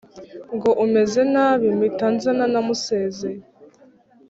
[0.55, 3.41] ngo umeze nabi mpitanza ntanamusezeye.".